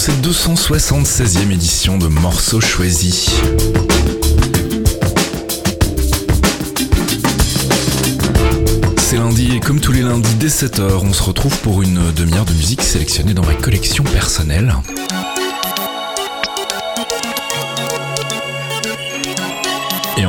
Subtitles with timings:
[0.00, 3.28] cette 276e édition de Morceaux choisis.
[8.96, 12.46] C'est lundi et comme tous les lundis dès 7h, on se retrouve pour une demi-heure
[12.46, 14.74] de musique sélectionnée dans ma collection personnelle.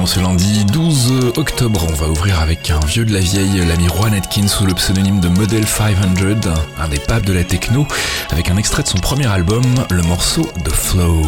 [0.06, 4.14] Ce lundi 12 octobre, on va ouvrir avec un vieux de la vieille, l'ami Juan
[4.14, 7.86] Atkins sous le pseudonyme de Model 500, un des papes de la techno,
[8.30, 11.22] avec un extrait de son premier album, le morceau The Flow.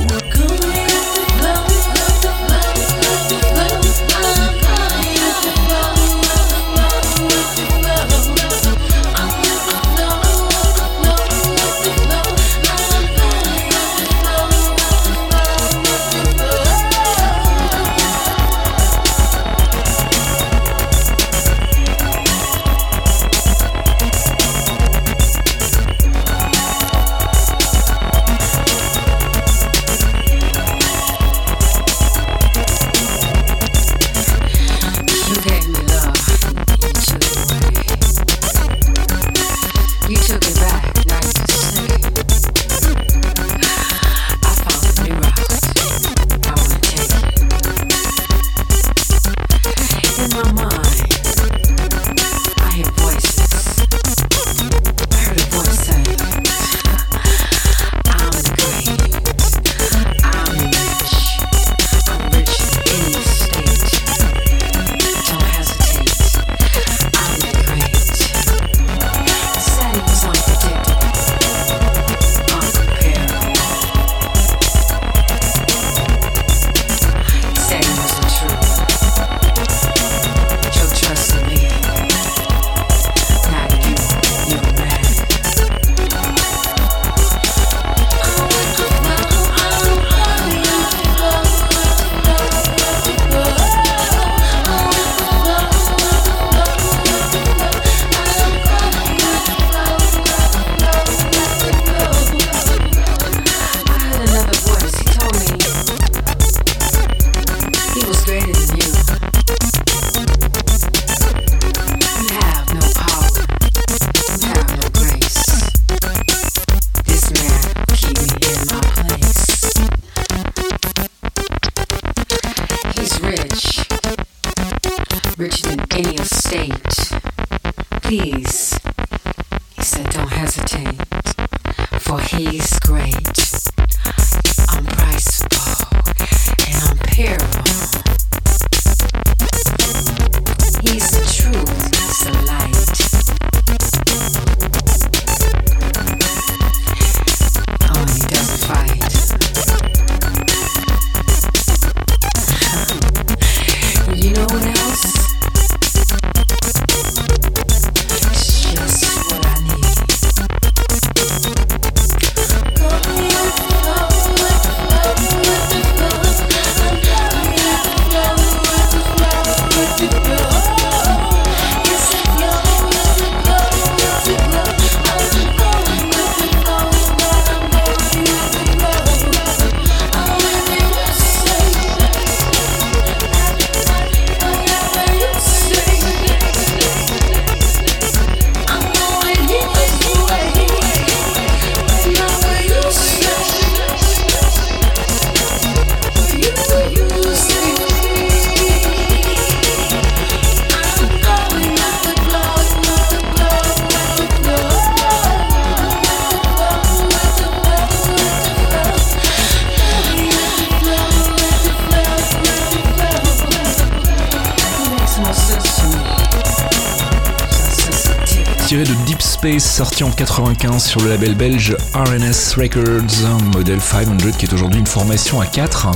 [219.73, 224.85] Sorti en 95 sur le label belge RNS Records, Model 500 qui est aujourd'hui une
[224.85, 225.89] formation à 4.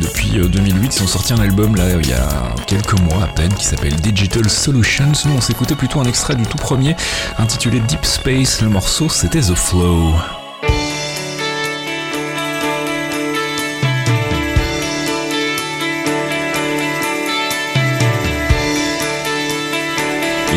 [0.00, 2.28] Depuis 2008, euh, ils ont sorti un album là il y a
[2.66, 5.12] quelques mois à peine qui s'appelle Digital Solutions.
[5.26, 6.96] Nous on s'écoutait plutôt un extrait du tout premier
[7.38, 8.62] intitulé Deep Space.
[8.62, 10.12] Le morceau c'était The Flow.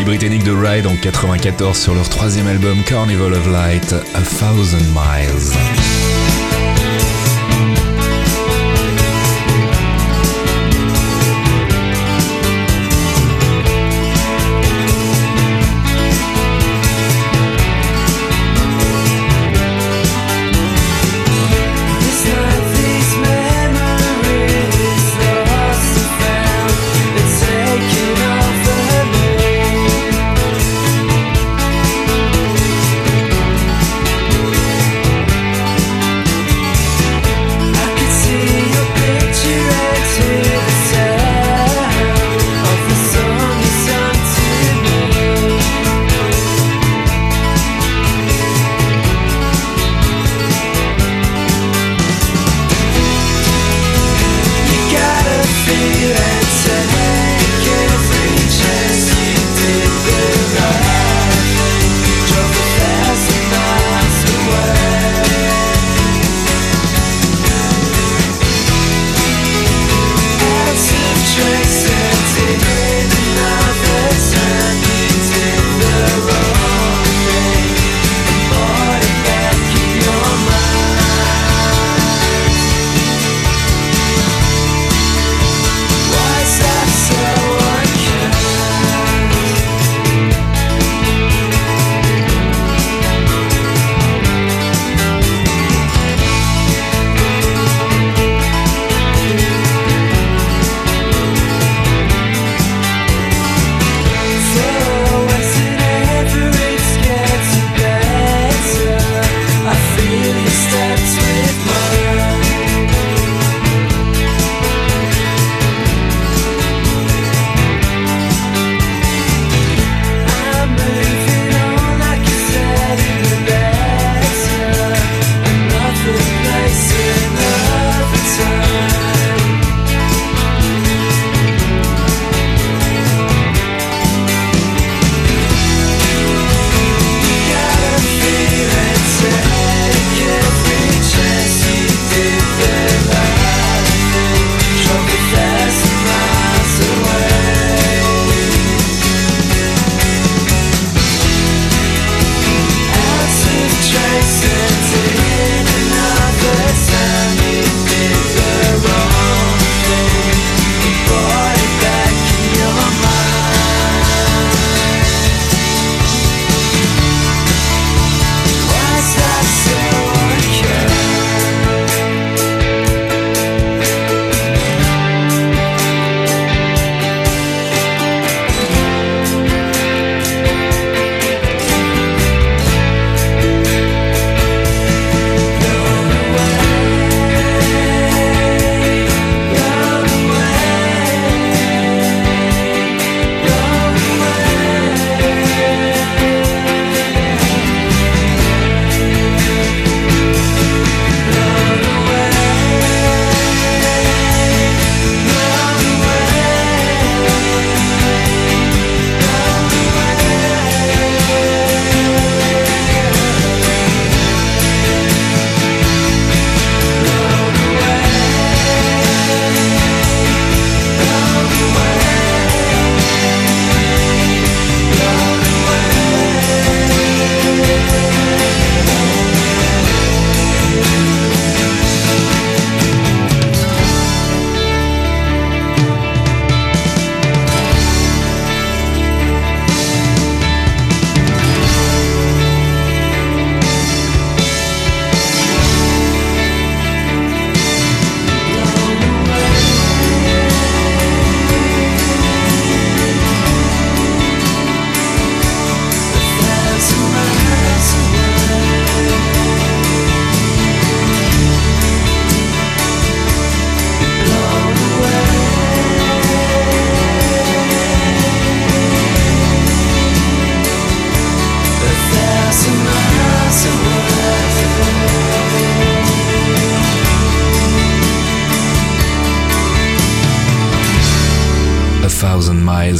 [0.04, 6.03] Britannique de Ride en 94 sur leur troisième album Carnival of Light, A Thousand Miles.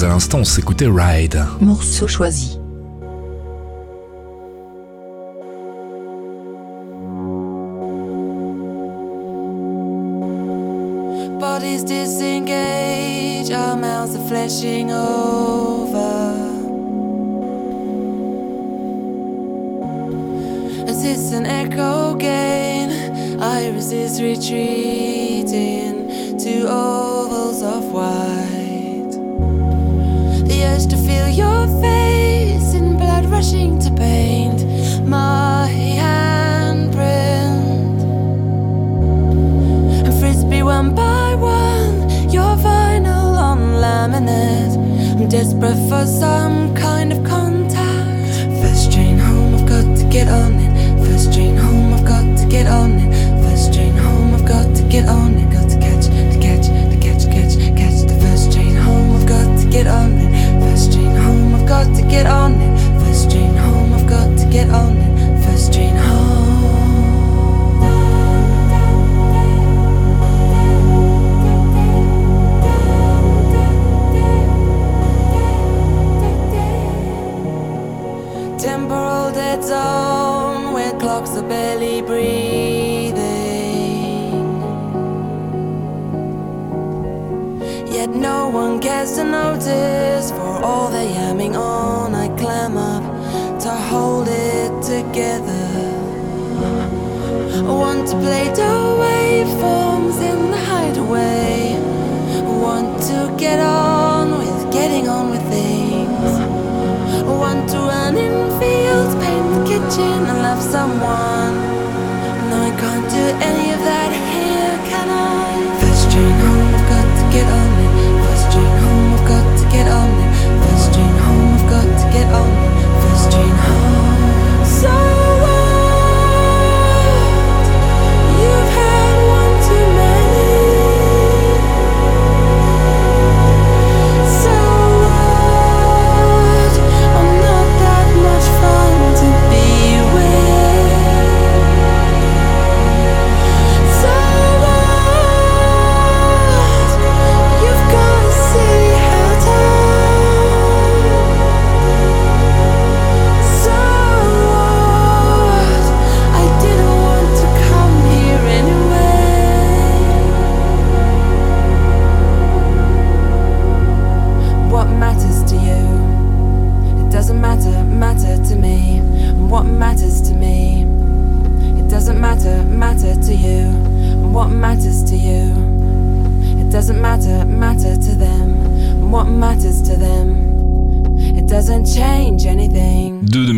[0.02, 1.44] À l'instant, on s'écoutait Ride.
[1.60, 2.58] Morceau choisi.
[11.40, 16.34] Bodies disengage, our mouths are flashing over.
[20.86, 22.90] As it's an echo gain,
[23.40, 26.06] iris is retreating
[26.38, 28.43] to ovals of white
[30.64, 34.64] urge to feel your face in blood rushing to paint
[35.06, 35.68] my
[36.00, 36.94] handprint.
[40.06, 41.96] And frisbee one by one,
[42.30, 44.76] your vinyl on laminate.
[45.20, 48.32] I'm desperate for some kind of contact.
[48.62, 51.04] First train home, I've got to get on it.
[51.06, 53.10] First train home, I've got to get on it.
[53.44, 55.52] First train home, I've got to get on it.
[55.52, 59.16] Got to catch, to catch, to catch, catch, catch the first train home.
[59.16, 60.23] I've got to get on it.
[61.64, 63.00] I've got to get on it.
[63.00, 65.44] First train home, I've got to get on it.
[65.46, 66.20] First train home.
[78.58, 83.14] Temporal dead zone where clocks are barely breathing.
[87.90, 90.30] Yet no one cares to notice.
[90.64, 93.04] All the yamming on, I climb up
[93.60, 95.66] to hold it together.
[97.68, 101.78] I want to play the waveforms in the hideaway.
[102.66, 106.32] Want to get on with getting on with things.
[107.42, 111.63] Want to run in fields, paint the kitchen, and love someone.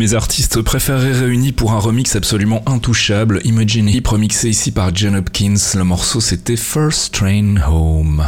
[0.07, 5.17] Mes artistes préférés réunis pour un remix absolument intouchable, Imagine Hip remixé ici par John
[5.17, 5.55] Hopkins.
[5.75, 8.25] Le morceau c'était First Train Home.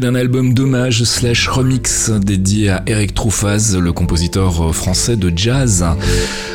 [0.00, 5.84] D'un album d'hommage slash remix dédié à Eric Troufaz, le compositeur français de jazz.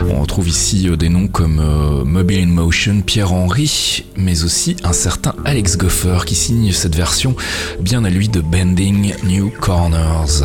[0.09, 4.91] On retrouve ici des noms comme euh, Mobile in Motion, Pierre Henry, mais aussi un
[4.91, 7.35] certain Alex Goffer qui signe cette version
[7.79, 10.43] bien à lui de Bending New Corners.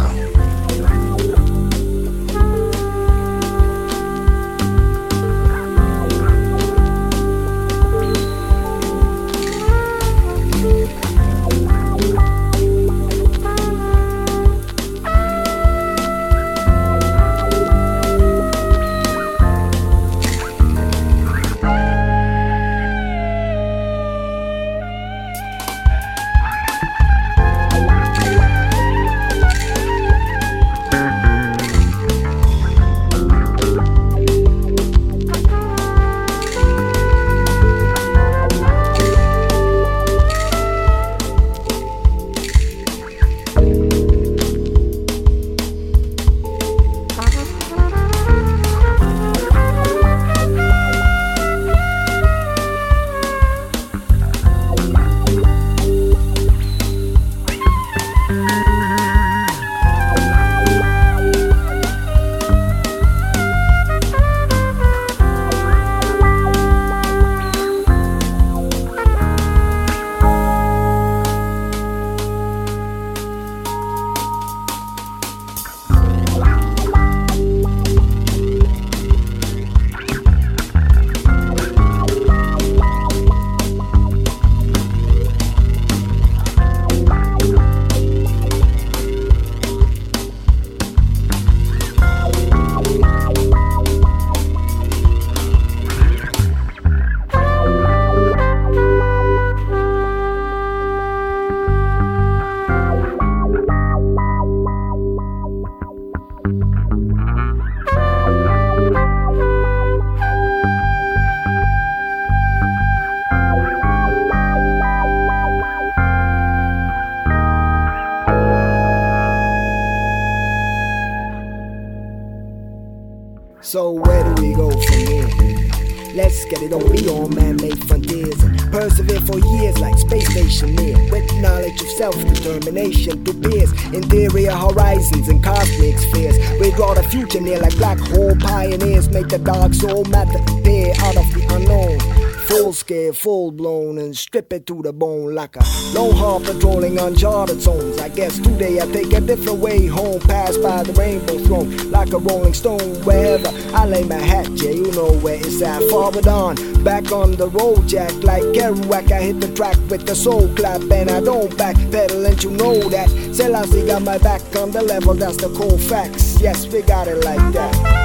[132.02, 136.37] Self-determination to pierce interior horizons and cosmic spheres.
[136.59, 140.92] We draw the future near like black hole pioneers, make the dark soul matter appear
[140.99, 142.21] out of the unknown
[142.52, 146.99] Full scale, full blown, and strip it to the bone like a lone haul patrolling
[146.99, 147.99] uncharted zones.
[147.99, 152.12] I guess today I take a different way home, pass by the rainbow throne like
[152.12, 153.02] a rolling stone.
[153.04, 155.82] Wherever I lay my hat, yeah, you know where it's at.
[155.85, 159.11] Forward on, back on the road, Jack, like Kerouac.
[159.11, 162.50] I hit the track with the soul clap, and I don't back pedal, and you
[162.50, 163.09] know that.
[163.32, 166.38] Selassie got my back on the level, that's the cold facts.
[166.38, 168.01] Yes, we got it like that.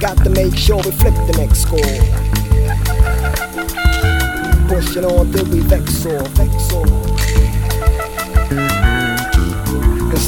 [0.00, 1.78] Got to make sure we flip the next score.
[4.68, 7.18] Pushing on till we vex or vex or.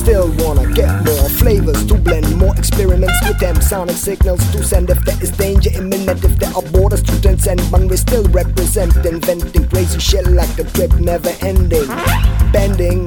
[0.01, 4.89] Still wanna get more flavors to blend more experiments with them sonic signals to send
[4.89, 8.97] if there is danger imminent if there are borders to transcend but we still represent
[9.05, 11.87] inventing crazy shit like a trip never ending
[12.51, 13.07] bending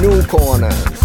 [0.00, 0.99] new corners.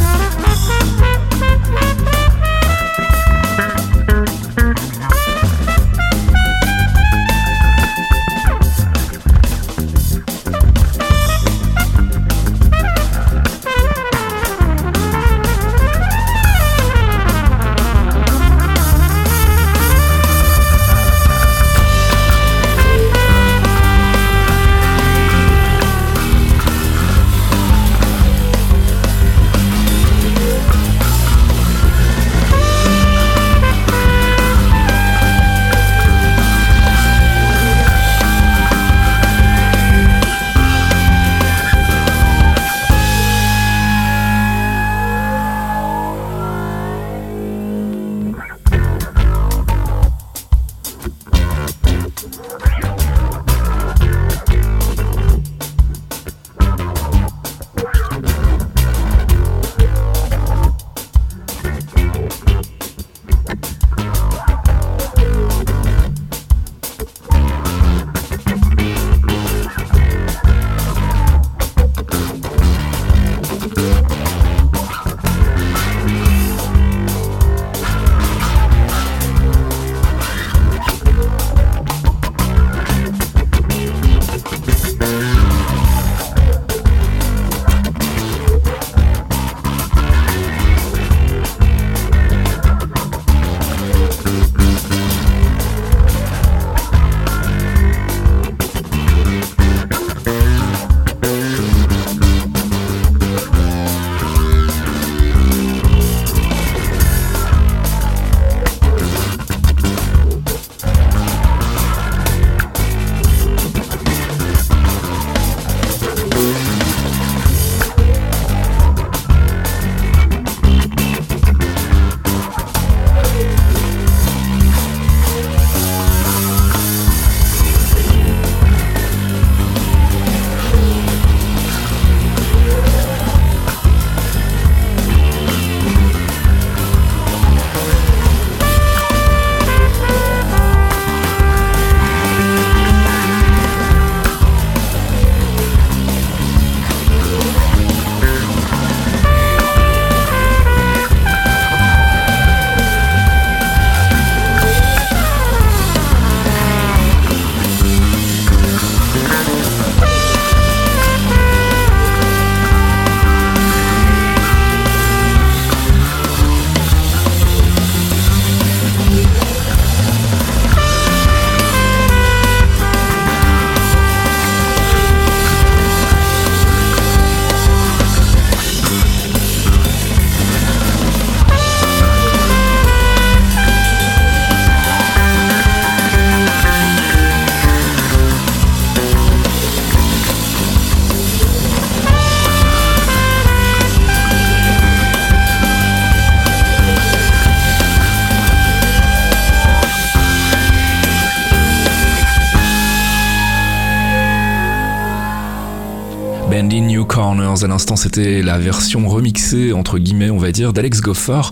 [207.65, 211.51] À l'instant, c'était la version remixée, entre guillemets, on va dire, d'Alex Goffard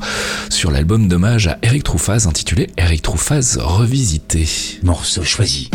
[0.49, 4.47] sur l'album d'hommage à Eric Truffaz intitulé Eric Truffaz revisité.
[4.83, 5.71] Morceau choisi.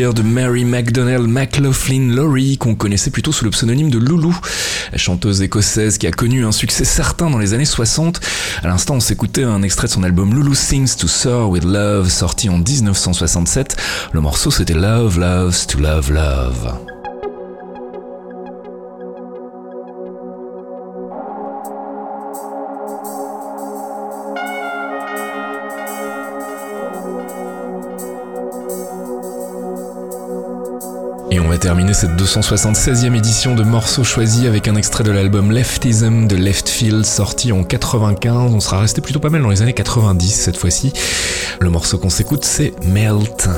[0.00, 4.34] De Mary McDonnell McLaughlin Laurie, qu'on connaissait plutôt sous le pseudonyme de Loulou,
[4.92, 8.18] la chanteuse écossaise qui a connu un succès certain dans les années 60.
[8.62, 12.08] À l'instant, on s'écoutait un extrait de son album Loulou Sings to Soar with Love,
[12.08, 13.76] sorti en 1967.
[14.12, 16.99] Le morceau c'était Love Loves to Love Love.
[31.50, 36.36] Va terminer cette 276e édition de morceaux choisis avec un extrait de l'album Leftism de
[36.36, 38.54] Leftfield sorti en 95.
[38.54, 40.92] On sera resté plutôt pas mal dans les années 90 cette fois-ci.
[41.58, 43.48] Le morceau qu'on s'écoute c'est Melt.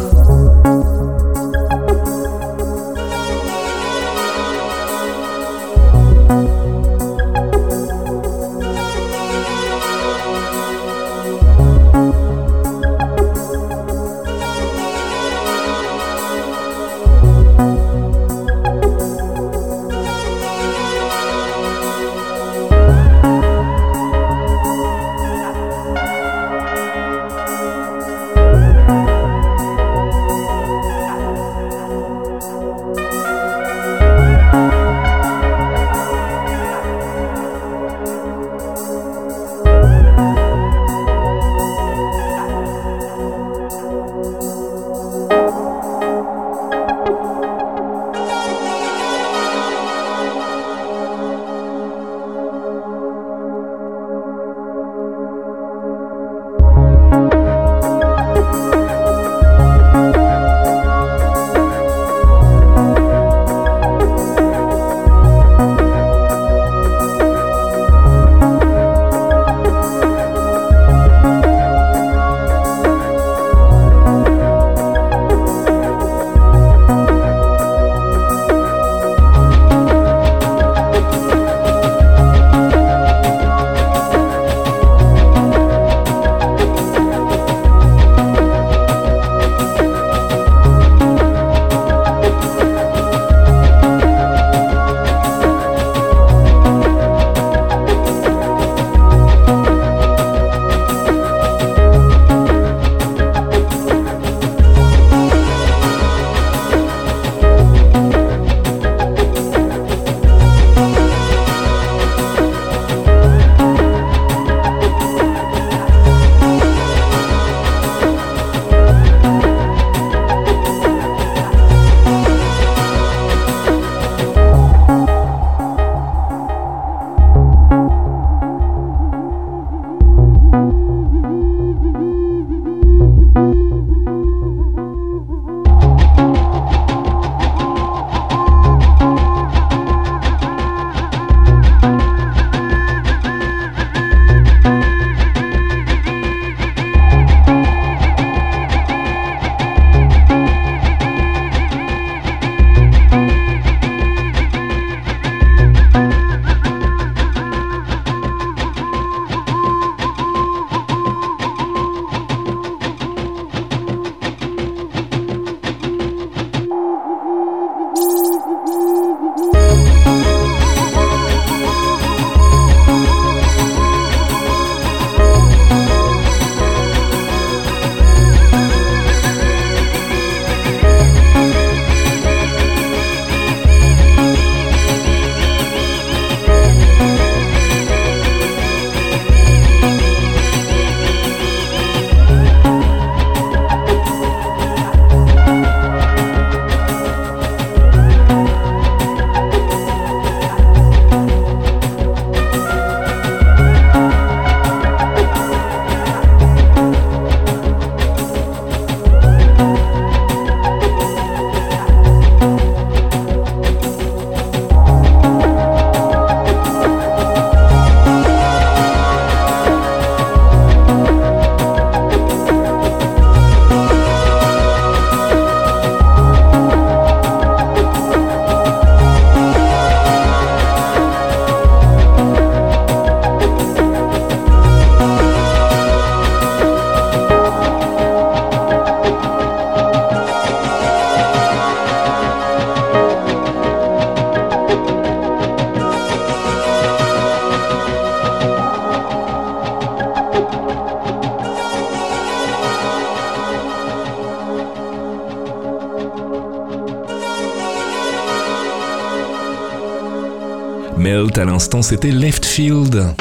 [261.22, 263.14] À l'instant, c'était Left Field.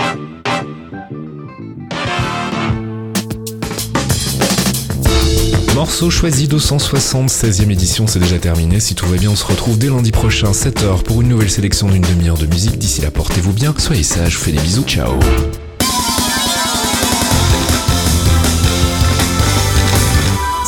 [5.75, 8.79] Morceau choisi 276e édition, c'est déjà terminé.
[8.79, 11.89] Si tout va bien, on se retrouve dès lundi prochain, 7h, pour une nouvelle sélection
[11.89, 12.79] d'une demi-heure de musique.
[12.79, 15.13] D'ici là, portez-vous bien, soyez sages, je vous fais des bisous, ciao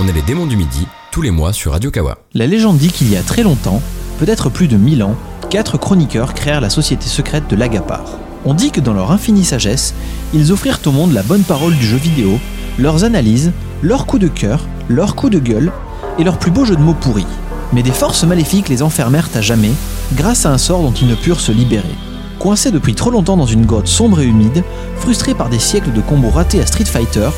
[0.00, 2.18] On est les démons du midi, tous les mois sur Radio Kawa.
[2.32, 3.82] La légende dit qu'il y a très longtemps,
[4.20, 5.16] peut-être plus de 1000 ans,
[5.50, 8.04] quatre chroniqueurs créèrent la société secrète de l'Agapar.
[8.44, 9.94] On dit que dans leur infinie sagesse,
[10.32, 12.38] ils offrirent au monde la bonne parole du jeu vidéo,
[12.78, 13.50] leurs analyses,
[13.82, 15.72] leurs coups de cœur, leurs coups de gueule
[16.20, 17.26] et leurs plus beaux jeux de mots pourris.
[17.72, 19.72] Mais des forces maléfiques les enfermèrent à jamais,
[20.14, 21.96] grâce à un sort dont ils ne purent se libérer.
[22.38, 24.62] Coincés depuis trop longtemps dans une grotte sombre et humide,
[24.98, 27.30] frustrés par des siècles de combos ratés à Street Fighter,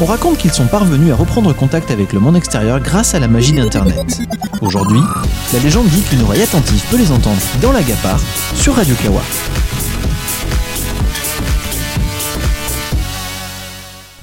[0.00, 3.28] on raconte qu'ils sont parvenus à reprendre contact avec le monde extérieur grâce à la
[3.28, 4.20] magie d'Internet.
[4.60, 5.00] Aujourd'hui,
[5.52, 8.18] la légende dit qu'une oreille attentive peut les entendre dans la Gapar
[8.54, 9.22] sur Radio Kawa.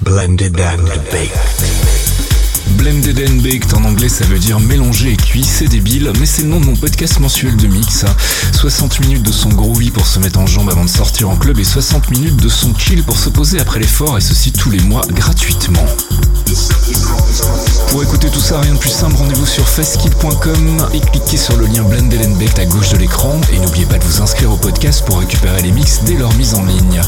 [0.01, 1.84] Blended and baked.
[2.85, 6.43] Blended and Baked en anglais ça veut dire mélanger et cuit, c'est débile, mais c'est
[6.43, 8.05] le nom de mon podcast mensuel de mix.
[8.53, 11.57] 60 minutes de son groovy pour se mettre en jambe avant de sortir en club
[11.57, 14.81] et 60 minutes de son chill pour se poser après l'effort et ceci tous les
[14.81, 15.83] mois gratuitement.
[17.89, 21.65] Pour écouter tout ça, rien de plus simple, rendez-vous sur festkit.com et cliquez sur le
[21.65, 24.57] lien Blended and Baked à gauche de l'écran et n'oubliez pas de vous inscrire au
[24.57, 27.01] podcast pour récupérer les mix dès leur mise en ligne.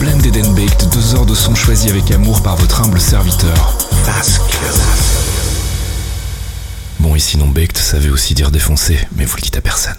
[0.00, 3.78] Blended and Baked, deux heures de son choisi avec amour par votre humble serviteur.
[4.06, 5.19] Bon,
[7.20, 9.96] et sinon, ça veut aussi dire défoncer, mais vous le dites à personne.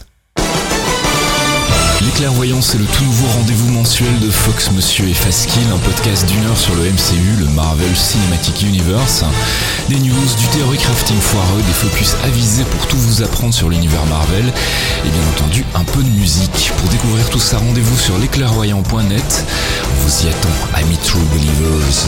[2.01, 6.25] Les clairvoyants, c'est le tout nouveau rendez-vous mensuel de Fox Monsieur et Faskill, un podcast
[6.25, 9.23] d'une heure sur le MCU, le Marvel Cinematic Universe.
[9.87, 14.03] Des news, du theory crafting foireux, des focus avisés pour tout vous apprendre sur l'univers
[14.07, 14.51] Marvel,
[15.05, 16.71] et bien entendu un peu de musique.
[16.79, 19.45] Pour découvrir tout ça, rendez-vous sur lesclairvoyants.net.
[19.91, 22.07] On vous y attend, amis True Believers.